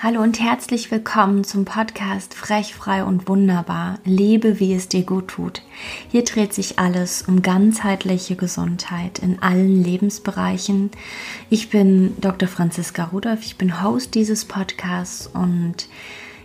[0.00, 3.98] Hallo und herzlich willkommen zum Podcast Frech, frei und wunderbar.
[4.04, 5.62] Lebe, wie es dir gut tut.
[6.10, 10.90] Hier dreht sich alles um ganzheitliche Gesundheit in allen Lebensbereichen.
[11.50, 12.48] Ich bin Dr.
[12.48, 15.88] Franziska Rudolph, ich bin Host dieses Podcasts und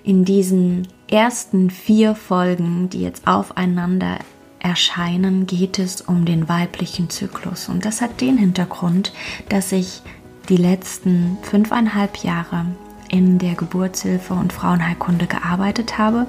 [0.03, 4.17] in diesen ersten vier Folgen, die jetzt aufeinander
[4.59, 7.69] erscheinen, geht es um den weiblichen Zyklus.
[7.69, 9.13] Und das hat den Hintergrund,
[9.49, 10.01] dass ich
[10.49, 12.65] die letzten fünfeinhalb Jahre
[13.13, 16.25] in der Geburtshilfe und Frauenheilkunde gearbeitet habe.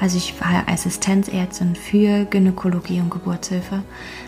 [0.00, 3.84] Also ich war Assistenzärztin für Gynäkologie und Geburtshilfe,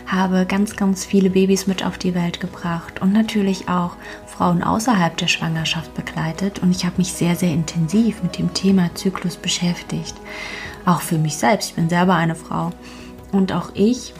[0.07, 5.17] habe ganz, ganz viele Babys mit auf die Welt gebracht und natürlich auch Frauen außerhalb
[5.17, 6.59] der Schwangerschaft begleitet.
[6.59, 10.15] Und ich habe mich sehr, sehr intensiv mit dem Thema Zyklus beschäftigt.
[10.85, 11.71] Auch für mich selbst.
[11.71, 12.71] Ich bin selber eine Frau.
[13.33, 14.13] Und auch ich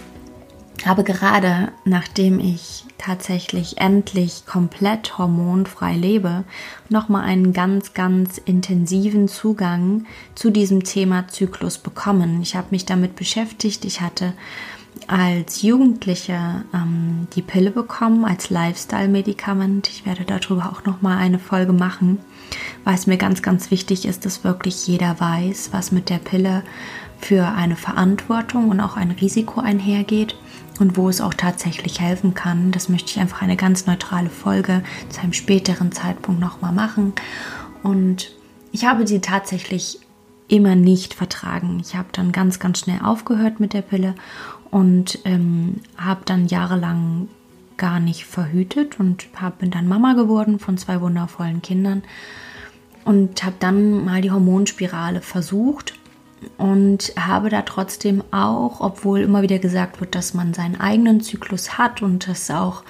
[0.87, 6.43] habe gerade, nachdem ich tatsächlich endlich komplett hormonfrei lebe,
[6.89, 12.41] nochmal einen ganz, ganz intensiven Zugang zu diesem Thema Zyklus bekommen.
[12.41, 13.85] Ich habe mich damit beschäftigt.
[13.85, 14.33] Ich hatte
[15.07, 19.89] als Jugendliche ähm, die Pille bekommen als Lifestyle-Medikament.
[19.89, 22.19] Ich werde darüber auch nochmal eine Folge machen,
[22.83, 26.63] weil es mir ganz, ganz wichtig ist, dass wirklich jeder weiß, was mit der Pille
[27.19, 30.35] für eine Verantwortung und auch ein Risiko einhergeht
[30.81, 32.71] und wo es auch tatsächlich helfen kann.
[32.71, 37.13] Das möchte ich einfach eine ganz neutrale Folge zu einem späteren Zeitpunkt nochmal machen.
[37.83, 38.31] Und
[38.71, 39.99] ich habe sie tatsächlich
[40.47, 41.79] immer nicht vertragen.
[41.79, 44.15] Ich habe dann ganz, ganz schnell aufgehört mit der Pille
[44.71, 47.29] und ähm, habe dann jahrelang
[47.77, 52.03] gar nicht verhütet und hab, bin dann Mama geworden von zwei wundervollen Kindern
[53.05, 55.93] und habe dann mal die Hormonspirale versucht
[56.57, 61.77] und habe da trotzdem auch, obwohl immer wieder gesagt wird, dass man seinen eigenen Zyklus
[61.77, 62.83] hat und das auch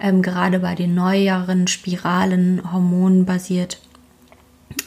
[0.00, 3.80] ähm, gerade bei den neueren Spiralen hormonbasiert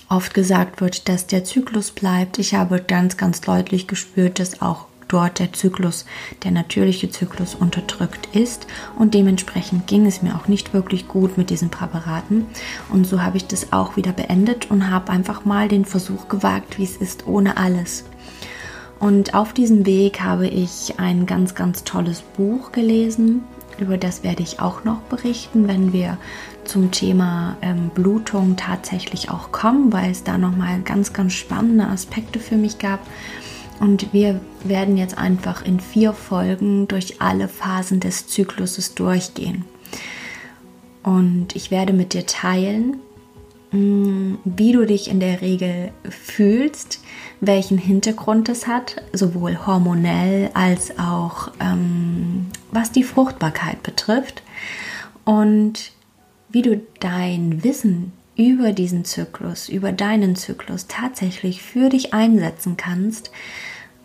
[0.10, 2.38] oft gesagt wird, dass der Zyklus bleibt.
[2.38, 6.06] Ich habe ganz, ganz deutlich gespürt, dass auch dort der Zyklus,
[6.44, 8.68] der natürliche Zyklus unterdrückt ist
[8.98, 12.46] und dementsprechend ging es mir auch nicht wirklich gut mit diesen Präparaten
[12.90, 16.78] und so habe ich das auch wieder beendet und habe einfach mal den Versuch gewagt,
[16.78, 18.06] wie es ist ohne alles.
[19.02, 23.44] Und auf diesem Weg habe ich ein ganz, ganz tolles Buch gelesen.
[23.80, 26.20] Über das werde ich auch noch berichten, wenn wir
[26.66, 32.40] zum Thema ähm, Blutung tatsächlich auch kommen, weil es da nochmal ganz, ganz spannende Aspekte
[32.40, 33.00] für mich gab.
[33.82, 39.66] Und wir werden jetzt einfach in vier Folgen durch alle Phasen des Zykluses durchgehen.
[41.02, 42.98] Und ich werde mit dir teilen,
[43.72, 47.00] mm, wie du dich in der Regel fühlst,
[47.40, 54.44] welchen Hintergrund es hat, sowohl hormonell als auch ähm, was die Fruchtbarkeit betrifft
[55.26, 55.92] und
[56.50, 63.32] wie du dein Wissen über diesen Zyklus, über deinen Zyklus tatsächlich für dich einsetzen kannst,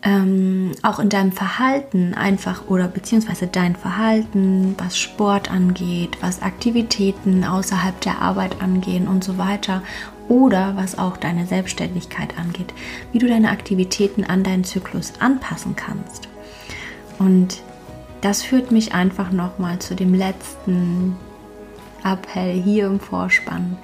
[0.07, 7.43] ähm, auch in deinem Verhalten einfach oder beziehungsweise dein Verhalten, was Sport angeht, was Aktivitäten
[7.43, 9.83] außerhalb der Arbeit angehen und so weiter
[10.29, 12.73] oder was auch deine Selbstständigkeit angeht,
[13.11, 16.29] wie du deine Aktivitäten an deinen Zyklus anpassen kannst.
[17.19, 17.61] Und
[18.21, 21.17] das führt mich einfach nochmal zu dem letzten
[22.05, 23.77] Appell hier im Vorspann.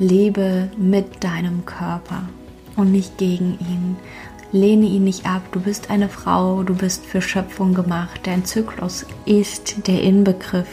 [0.00, 2.22] Lebe mit deinem Körper
[2.76, 3.96] und nicht gegen ihn.
[4.52, 5.42] Lehne ihn nicht ab.
[5.52, 8.20] Du bist eine Frau, du bist für Schöpfung gemacht.
[8.24, 10.68] Dein Zyklus ist der Inbegriff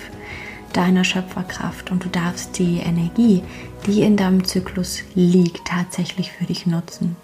[0.74, 3.44] deiner Schöpferkraft und du darfst die Energie,
[3.86, 7.16] die in deinem Zyklus liegt, tatsächlich für dich nutzen.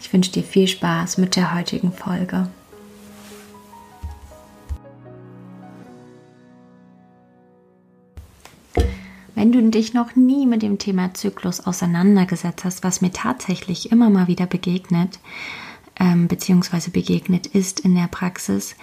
[0.00, 2.48] Ich wünsche dir viel Spaß mit der heutigen Folge.
[9.46, 14.10] Wenn du dich noch nie mit dem Thema Zyklus auseinandergesetzt hast, was mir tatsächlich immer
[14.10, 15.20] mal wieder begegnet,
[16.00, 18.74] ähm, beziehungsweise begegnet ist in der Praxis,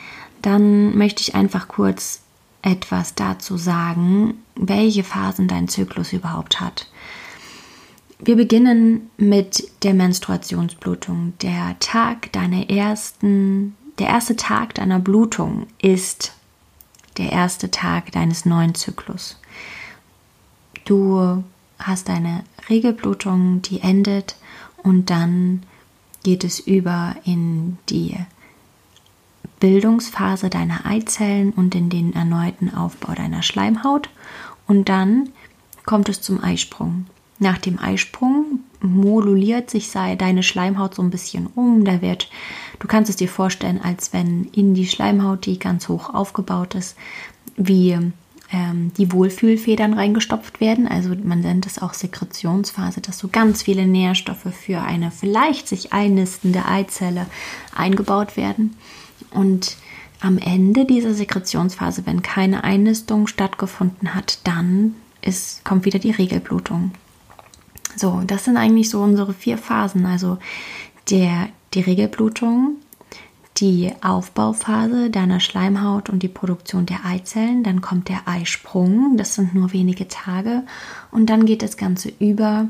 [0.42, 2.22] dann möchte ich einfach kurz
[2.62, 6.90] etwas dazu sagen, welche Phasen dein Zyklus überhaupt hat.
[8.20, 11.34] Wir beginnen mit der Menstruationsblutung.
[11.42, 16.32] Der Tag deiner ersten, der erste Tag deiner Blutung ist
[17.18, 19.38] der erste Tag deines neuen Zyklus.
[20.86, 21.44] Du
[21.80, 24.36] hast eine Regelblutung, die endet
[24.82, 25.64] und dann
[26.24, 28.16] geht es über in die
[29.60, 34.10] Bildungsphase deiner Eizellen und in den erneuten Aufbau deiner Schleimhaut.
[34.68, 35.30] Und dann
[35.86, 37.06] kommt es zum Eisprung.
[37.40, 41.84] Nach dem Eisprung moduliert sich deine Schleimhaut so ein bisschen um.
[41.84, 42.30] Da wird,
[42.84, 46.98] Du kannst es dir vorstellen, als wenn in die Schleimhaut, die ganz hoch aufgebaut ist,
[47.56, 47.98] wie
[48.54, 50.88] ähm, die Wohlfühlfedern reingestopft werden.
[50.88, 55.92] Also man nennt es auch Sekretionsphase, dass so ganz viele Nährstoffe für eine vielleicht sich
[55.92, 57.26] einnistende Eizelle
[57.76, 58.76] eingebaut werden.
[59.32, 59.76] Und
[60.22, 66.92] am Ende dieser Sekretionsphase, wenn keine Einnistung stattgefunden hat, dann ist, kommt wieder die Regelblutung.
[67.96, 70.06] So, das sind eigentlich so unsere vier Phasen.
[70.06, 70.38] Also
[71.10, 72.78] der, die Regelblutung,
[73.58, 77.64] die Aufbauphase deiner Schleimhaut und die Produktion der Eizellen.
[77.64, 80.64] Dann kommt der Eisprung, das sind nur wenige Tage.
[81.12, 82.68] Und dann geht das Ganze über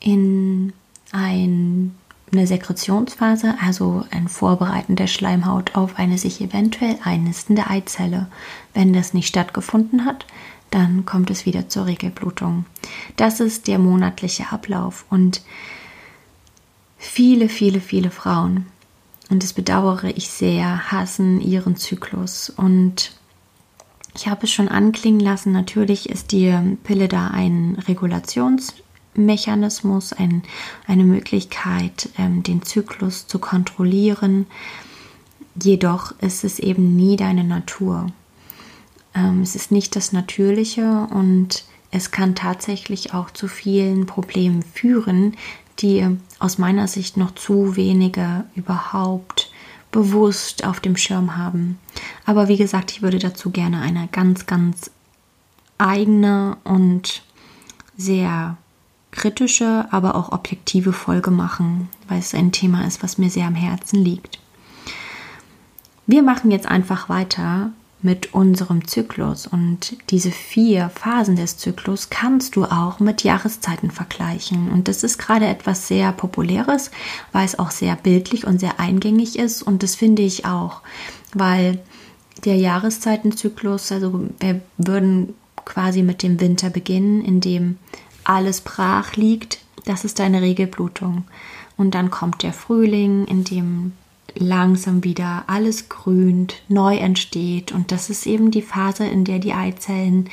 [0.00, 0.72] in
[1.12, 1.94] ein,
[2.32, 8.26] eine Sekretionsphase, also ein Vorbereiten der Schleimhaut auf eine sich eventuell einnistende Eizelle.
[8.72, 10.26] Wenn das nicht stattgefunden hat,
[10.70, 12.64] dann kommt es wieder zur Regelblutung.
[13.16, 15.42] Das ist der monatliche Ablauf und
[16.98, 18.66] viele, viele, viele Frauen
[19.30, 22.50] und das bedauere ich sehr, hassen ihren Zyklus.
[22.50, 23.12] Und
[24.14, 26.54] ich habe es schon anklingen lassen, natürlich ist die
[26.84, 30.42] Pille da ein Regulationsmechanismus, ein,
[30.86, 34.44] eine Möglichkeit, ähm, den Zyklus zu kontrollieren.
[35.60, 38.08] Jedoch ist es eben nie deine Natur.
[39.14, 45.34] Ähm, es ist nicht das Natürliche und es kann tatsächlich auch zu vielen Problemen führen,
[45.80, 46.06] die
[46.38, 49.50] aus meiner Sicht noch zu wenige überhaupt
[49.90, 51.78] bewusst auf dem Schirm haben.
[52.26, 54.90] Aber wie gesagt, ich würde dazu gerne eine ganz, ganz
[55.78, 57.22] eigene und
[57.96, 58.56] sehr
[59.12, 63.54] kritische, aber auch objektive Folge machen, weil es ein Thema ist, was mir sehr am
[63.54, 64.40] Herzen liegt.
[66.06, 67.70] Wir machen jetzt einfach weiter
[68.04, 69.46] mit unserem Zyklus.
[69.46, 74.70] Und diese vier Phasen des Zyklus kannst du auch mit Jahreszeiten vergleichen.
[74.70, 76.90] Und das ist gerade etwas sehr Populäres,
[77.32, 79.62] weil es auch sehr bildlich und sehr eingängig ist.
[79.62, 80.82] Und das finde ich auch,
[81.32, 81.80] weil
[82.44, 85.32] der Jahreszeitenzyklus, also wir würden
[85.64, 87.78] quasi mit dem Winter beginnen, in dem
[88.22, 89.60] alles brach liegt.
[89.86, 91.24] Das ist deine Regelblutung.
[91.78, 93.92] Und dann kommt der Frühling, in dem
[94.34, 97.72] langsam wieder alles grünt, neu entsteht.
[97.72, 100.30] Und das ist eben die Phase, in der die Eizellen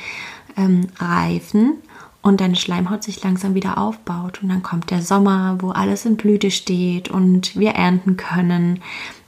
[0.56, 1.74] ähm, reifen
[2.22, 4.42] und deine Schleimhaut sich langsam wieder aufbaut.
[4.42, 8.80] Und dann kommt der Sommer, wo alles in Blüte steht und wir ernten können.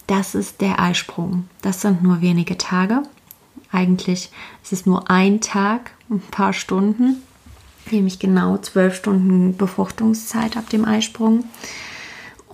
[0.06, 1.48] Das ist der Eisprung.
[1.62, 3.02] Das sind nur wenige Tage.
[3.72, 4.30] Eigentlich
[4.62, 7.22] ist es nur ein Tag, ein paar Stunden,
[7.90, 11.44] nämlich genau zwölf Stunden Befruchtungszeit ab dem Eisprung.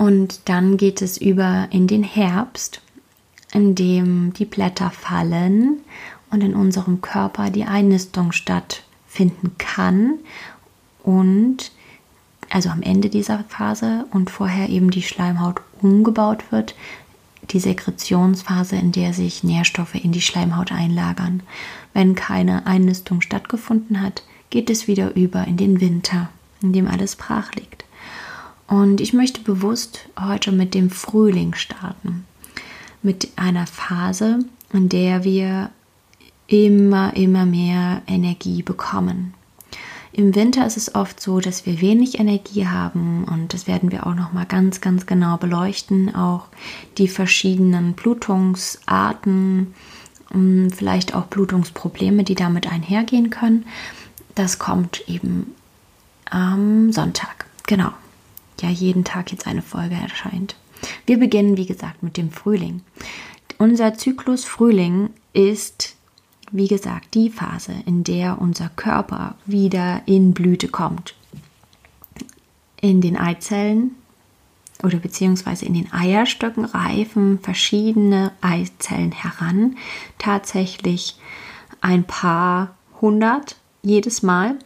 [0.00, 2.80] Und dann geht es über in den Herbst,
[3.52, 5.80] in dem die Blätter fallen
[6.30, 10.14] und in unserem Körper die Einnistung stattfinden kann
[11.02, 11.70] und
[12.48, 16.74] also am Ende dieser Phase und vorher eben die Schleimhaut umgebaut wird,
[17.50, 21.42] die Sekretionsphase, in der sich Nährstoffe in die Schleimhaut einlagern.
[21.92, 26.30] Wenn keine Einnistung stattgefunden hat, geht es wieder über in den Winter,
[26.62, 27.84] in dem alles brach liegt.
[28.70, 32.24] Und ich möchte bewusst heute mit dem Frühling starten.
[33.02, 35.70] Mit einer Phase, in der wir
[36.46, 39.34] immer, immer mehr Energie bekommen.
[40.12, 44.06] Im Winter ist es oft so, dass wir wenig Energie haben und das werden wir
[44.06, 46.14] auch noch mal ganz, ganz genau beleuchten.
[46.14, 46.46] Auch
[46.96, 49.74] die verschiedenen Blutungsarten,
[50.72, 53.66] vielleicht auch Blutungsprobleme, die damit einhergehen können.
[54.36, 55.56] Das kommt eben
[56.30, 57.46] am Sonntag.
[57.66, 57.90] Genau
[58.62, 60.56] ja jeden Tag jetzt eine Folge erscheint.
[61.06, 62.82] Wir beginnen, wie gesagt, mit dem Frühling.
[63.58, 65.96] Unser Zyklus Frühling ist,
[66.50, 71.14] wie gesagt, die Phase, in der unser Körper wieder in Blüte kommt.
[72.80, 73.96] In den Eizellen
[74.82, 79.76] oder beziehungsweise in den Eierstöcken reifen verschiedene Eizellen heran.
[80.18, 81.16] Tatsächlich
[81.82, 84.58] ein paar hundert jedes Mal.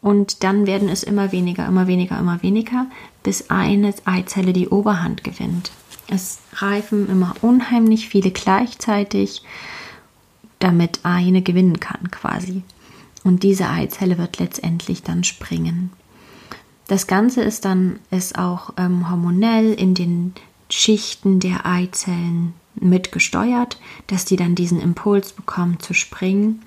[0.00, 2.86] Und dann werden es immer weniger, immer weniger, immer weniger,
[3.22, 5.72] bis eine Eizelle die Oberhand gewinnt.
[6.08, 9.42] Es reifen immer unheimlich viele gleichzeitig,
[10.58, 12.62] damit eine gewinnen kann quasi.
[13.24, 15.90] Und diese Eizelle wird letztendlich dann springen.
[16.86, 20.32] Das Ganze ist dann ist auch ähm, hormonell in den
[20.70, 26.62] Schichten der Eizellen mitgesteuert, dass die dann diesen Impuls bekommen zu springen.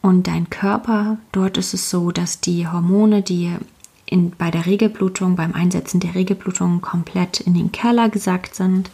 [0.00, 3.56] Und dein Körper, dort ist es so, dass die Hormone, die
[4.06, 8.90] in, bei der Regelblutung, beim Einsetzen der Regelblutung komplett in den Keller gesackt sind,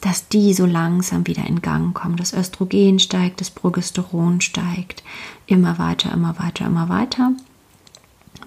[0.00, 2.16] dass die so langsam wieder in Gang kommen.
[2.16, 5.02] Das Östrogen steigt, das Progesteron steigt,
[5.46, 7.32] immer weiter, immer weiter, immer weiter,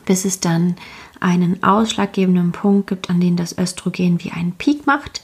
[0.05, 0.75] bis es dann
[1.19, 5.23] einen ausschlaggebenden Punkt gibt, an dem das Östrogen wie einen Peak macht,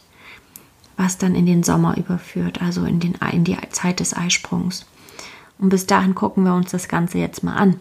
[0.97, 4.85] was dann in den Sommer überführt, also in, den, in die Zeit des Eisprungs.
[5.59, 7.79] Und bis dahin gucken wir uns das Ganze jetzt mal an.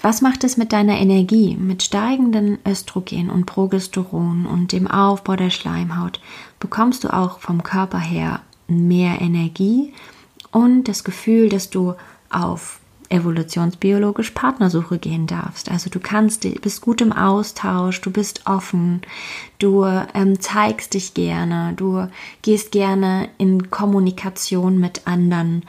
[0.00, 1.56] Was macht es mit deiner Energie?
[1.56, 6.20] Mit steigenden Östrogen und Progesteron und dem Aufbau der Schleimhaut
[6.60, 9.94] bekommst du auch vom Körper her mehr Energie
[10.50, 11.94] und das Gefühl, dass du
[12.30, 15.70] auf evolutionsbiologisch Partnersuche gehen darfst.
[15.70, 19.02] Also du kannst, bist gut im Austausch, du bist offen,
[19.58, 22.08] du ähm, zeigst dich gerne, du
[22.42, 25.64] gehst gerne in Kommunikation mit anderen.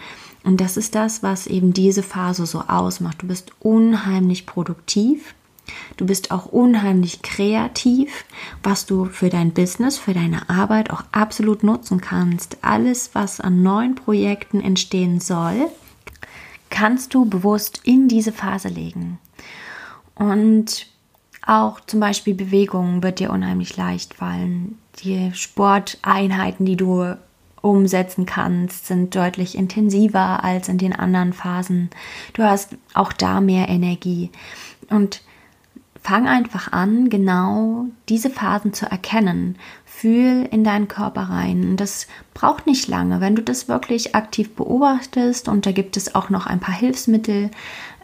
[0.45, 3.23] Und das ist das, was eben diese Phase so ausmacht.
[3.23, 5.33] Du bist unheimlich produktiv.
[5.97, 8.25] Du bist auch unheimlich kreativ,
[8.61, 12.57] was du für dein Business, für deine Arbeit auch absolut nutzen kannst.
[12.61, 15.67] Alles, was an neuen Projekten entstehen soll,
[16.69, 19.17] kannst du bewusst in diese Phase legen.
[20.13, 20.85] Und
[21.43, 24.77] auch zum Beispiel Bewegungen wird dir unheimlich leicht fallen.
[25.03, 27.15] Die Sporteinheiten, die du
[27.65, 31.89] umsetzen kannst, sind deutlich intensiver als in den anderen Phasen.
[32.33, 34.29] Du hast auch da mehr Energie.
[34.89, 35.21] Und
[36.01, 39.57] fang einfach an, genau diese Phasen zu erkennen.
[39.83, 41.77] Fühl in deinen Körper rein.
[41.77, 42.05] Das
[42.35, 43.21] braucht nicht lange.
[43.21, 47.49] Wenn du das wirklich aktiv beobachtest, und da gibt es auch noch ein paar Hilfsmittel,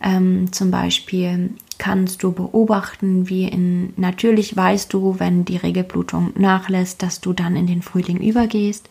[0.02, 7.04] ähm, zum Beispiel kannst du beobachten, wie in, natürlich weißt du, wenn die Regelblutung nachlässt,
[7.04, 8.90] dass du dann in den Frühling übergehst.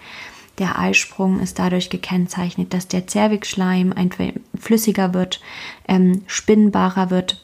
[0.61, 3.95] Der Eisprung ist dadurch gekennzeichnet, dass der Zervixschleim
[4.59, 5.40] flüssiger wird,
[5.88, 7.43] ähm, spinnbarer wird,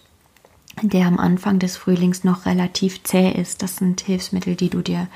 [0.82, 3.62] der am Anfang des Frühlings noch relativ zäh ist.
[3.62, 5.08] Das sind Hilfsmittel, die du dir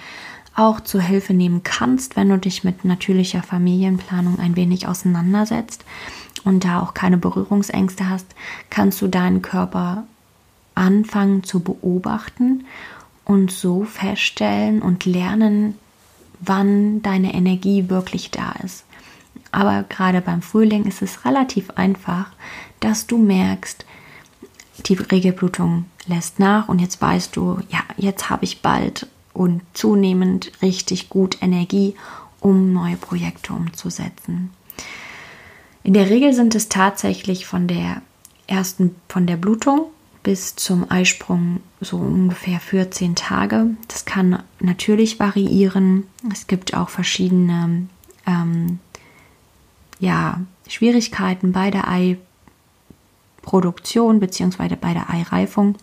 [0.56, 5.84] auch zur Hilfe nehmen kannst, wenn du dich mit natürlicher Familienplanung ein wenig auseinandersetzt
[6.44, 8.34] und da auch keine Berührungsängste hast,
[8.70, 10.04] kannst du deinen Körper
[10.74, 12.64] anfangen zu beobachten
[13.26, 15.78] und so feststellen und lernen,
[16.40, 18.84] wann deine Energie wirklich da ist.
[19.52, 22.30] Aber gerade beim Frühling ist es relativ einfach,
[22.80, 23.84] dass du merkst,
[24.86, 30.52] die Regelblutung lässt nach und jetzt weißt du, ja, jetzt habe ich bald und zunehmend
[30.62, 31.94] richtig gut Energie,
[32.40, 34.50] um neue Projekte umzusetzen.
[35.82, 38.02] In der Regel sind es tatsächlich von der
[38.46, 39.86] ersten, von der Blutung
[40.22, 43.68] bis zum Eisprung so ungefähr 14 Tage.
[43.88, 46.04] Das kann natürlich variieren.
[46.30, 47.86] Es gibt auch verschiedene
[48.26, 48.78] ähm,
[49.98, 51.88] ja, Schwierigkeiten bei der
[53.42, 54.76] Eiproduktion bzw.
[54.76, 55.76] bei der Eireifung.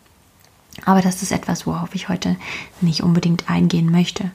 [0.86, 2.36] Aber das ist etwas, worauf ich heute
[2.82, 4.29] nicht unbedingt eingehen möchte.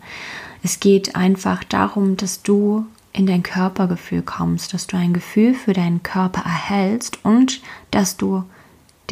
[0.64, 5.72] Es geht einfach darum, dass du in dein Körpergefühl kommst, dass du ein Gefühl für
[5.72, 8.44] deinen Körper erhältst und dass du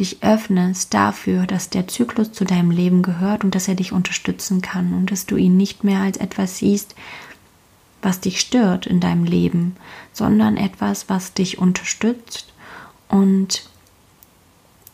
[0.01, 4.61] dich öffnest dafür, dass der Zyklus zu deinem Leben gehört und dass er dich unterstützen
[4.61, 6.95] kann und dass du ihn nicht mehr als etwas siehst,
[8.01, 9.75] was dich stört in deinem Leben,
[10.11, 12.51] sondern etwas, was dich unterstützt
[13.09, 13.69] und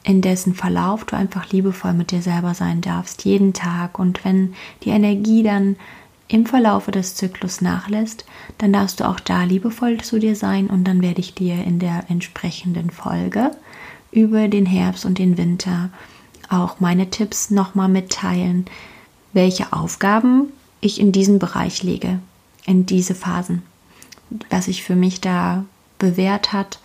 [0.03, 3.99] in dessen Verlauf du einfach liebevoll mit dir selber sein darfst, jeden Tag.
[3.99, 5.75] Und wenn die Energie dann
[6.27, 8.25] im Verlaufe des Zyklus nachlässt,
[8.57, 11.79] dann darfst du auch da liebevoll zu dir sein und dann werde ich dir in
[11.79, 13.51] der entsprechenden Folge
[14.11, 15.89] über den Herbst und den Winter
[16.49, 18.65] auch meine Tipps nochmal mitteilen,
[19.33, 20.47] welche Aufgaben
[20.81, 22.19] ich in diesen Bereich lege,
[22.65, 23.63] in diese Phasen,
[24.49, 25.65] was sich für mich da
[25.99, 26.79] bewährt hat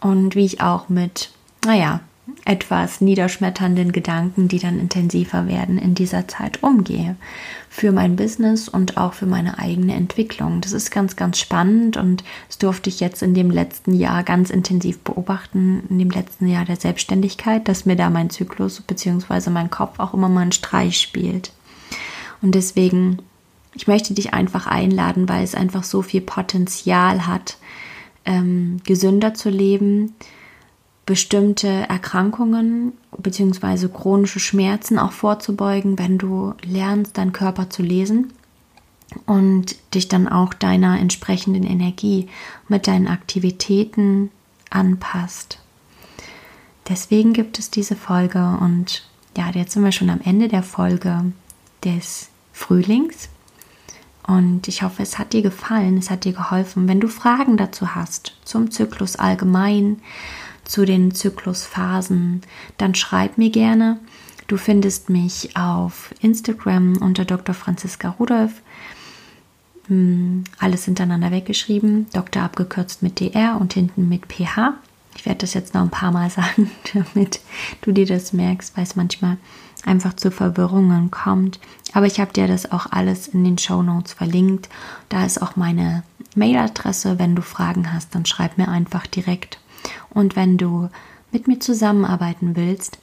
[0.00, 1.30] und wie ich auch mit,
[1.64, 2.00] naja,
[2.44, 7.16] etwas niederschmetternden Gedanken, die dann intensiver werden, in dieser Zeit umgehe.
[7.68, 10.60] Für mein Business und auch für meine eigene Entwicklung.
[10.60, 14.50] Das ist ganz, ganz spannend und das durfte ich jetzt in dem letzten Jahr ganz
[14.50, 19.50] intensiv beobachten, in dem letzten Jahr der Selbstständigkeit, dass mir da mein Zyklus bzw.
[19.50, 21.52] mein Kopf auch immer mal einen Streich spielt.
[22.40, 23.18] Und deswegen,
[23.74, 27.58] ich möchte dich einfach einladen, weil es einfach so viel Potenzial hat,
[28.24, 30.14] ähm, gesünder zu leben,
[31.08, 33.88] bestimmte Erkrankungen bzw.
[33.88, 38.34] chronische Schmerzen auch vorzubeugen, wenn du lernst, deinen Körper zu lesen
[39.24, 42.28] und dich dann auch deiner entsprechenden Energie
[42.68, 44.30] mit deinen Aktivitäten
[44.68, 45.60] anpasst.
[46.90, 51.32] Deswegen gibt es diese Folge und ja, jetzt sind wir schon am Ende der Folge
[51.84, 53.30] des Frühlings.
[54.26, 56.86] Und ich hoffe, es hat dir gefallen, es hat dir geholfen.
[56.86, 60.02] Wenn du Fragen dazu hast, zum Zyklus allgemein,
[60.68, 62.42] zu den Zyklusphasen,
[62.76, 63.98] dann schreib mir gerne.
[64.46, 67.54] Du findest mich auf Instagram unter Dr.
[67.54, 68.62] Franziska Rudolf.
[69.88, 72.06] Hm, alles hintereinander weggeschrieben.
[72.12, 72.42] Dr.
[72.42, 74.74] abgekürzt mit DR und hinten mit PH.
[75.16, 77.40] Ich werde das jetzt noch ein paar Mal sagen, damit
[77.80, 79.38] du dir das merkst, weil es manchmal
[79.84, 81.58] einfach zu Verwirrungen kommt.
[81.92, 84.68] Aber ich habe dir das auch alles in den Show Notes verlinkt.
[85.08, 87.18] Da ist auch meine Mailadresse.
[87.18, 89.58] Wenn du Fragen hast, dann schreib mir einfach direkt.
[90.10, 90.88] Und wenn du
[91.32, 92.98] mit mir zusammenarbeiten willst,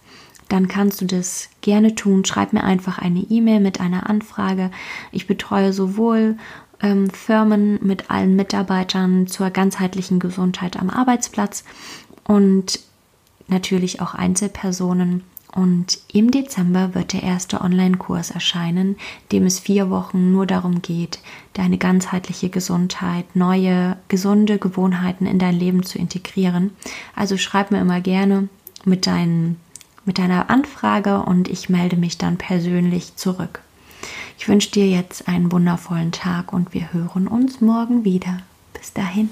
[0.50, 2.26] dann kannst du das gerne tun.
[2.26, 4.72] Schreib mir einfach eine E-Mail mit einer Anfrage.
[5.12, 6.38] Ich betreue sowohl
[6.82, 11.64] ähm, Firmen mit allen Mitarbeitern zur ganzheitlichen Gesundheit am Arbeitsplatz
[12.26, 12.80] und
[13.48, 15.24] natürlich auch Einzelpersonen.
[15.56, 18.98] Und im Dezember wird der erste Online-Kurs erscheinen,
[19.32, 21.20] dem es vier Wochen nur darum geht,
[21.54, 26.72] deine ganzheitliche Gesundheit, neue, gesunde Gewohnheiten in dein Leben zu integrieren.
[27.16, 28.50] Also schreib mir immer gerne
[28.84, 29.58] mit, deinen,
[30.04, 33.62] mit deiner Anfrage und ich melde mich dann persönlich zurück.
[34.38, 38.40] Ich wünsche dir jetzt einen wundervollen Tag und wir hören uns morgen wieder.
[38.74, 39.30] Bis dahin.